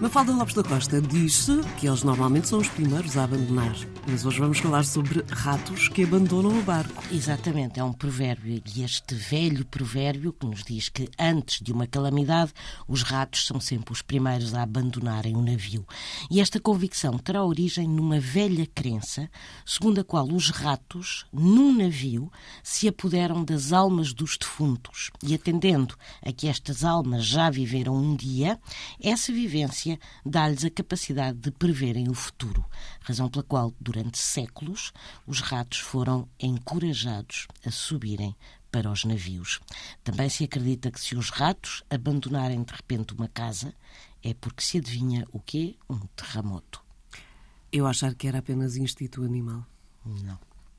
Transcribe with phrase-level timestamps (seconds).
[0.00, 3.74] Mafalda Lopes da Costa disse que eles normalmente são os primeiros a abandonar.
[4.06, 7.02] Mas hoje vamos falar sobre ratos que abandonam o barco.
[7.10, 8.62] Exatamente, é um provérbio.
[8.74, 12.52] E este velho provérbio que nos diz que antes de uma calamidade,
[12.86, 15.84] os ratos são sempre os primeiros a abandonarem o navio.
[16.30, 19.28] E esta convicção terá origem numa velha crença,
[19.66, 22.30] segundo a qual os ratos, num navio,
[22.62, 25.10] se apoderam das almas dos defuntos.
[25.24, 28.58] E atendendo a que estas almas já viveram um dia,
[29.02, 29.87] essa vivência
[30.26, 32.64] dá-lhes a capacidade de preverem o futuro,
[33.00, 34.92] razão pela qual, durante séculos,
[35.26, 38.34] os ratos foram encorajados a subirem
[38.70, 39.60] para os navios.
[40.04, 43.74] Também se acredita que se os ratos abandonarem de repente uma casa,
[44.22, 45.76] é porque se adivinha o quê?
[45.88, 46.82] Um terremoto.
[47.70, 49.64] Eu achar que era apenas instinto animal.
[50.04, 50.38] Não.